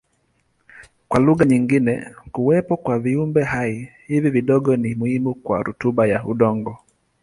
[1.07, 6.77] Kwa lugha nyingine kuwepo kwa viumbehai hivi vidogo ni muhimu kwa rutuba ya udongo.